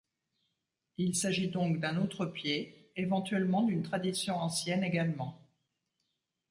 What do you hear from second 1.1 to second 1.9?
s'agit donc